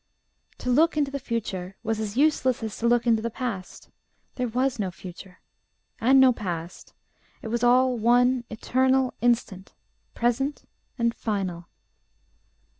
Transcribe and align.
To 0.57 0.71
look 0.71 0.97
into 0.97 1.11
the 1.11 1.19
future 1.19 1.77
was 1.83 1.99
as 1.99 2.17
useless 2.17 2.63
as 2.63 2.75
to 2.79 2.87
look 2.87 3.05
into 3.05 3.21
the 3.21 3.29
past. 3.29 3.91
There 4.33 4.47
was 4.47 4.79
no 4.79 4.89
future, 4.89 5.41
and 5.99 6.19
no 6.19 6.33
past: 6.33 6.95
it 7.43 7.49
was 7.49 7.63
all 7.63 7.95
one 7.99 8.43
eternal 8.49 9.13
instant, 9.21 9.75
present 10.15 10.67
and 10.97 11.13
final.... 11.13 11.67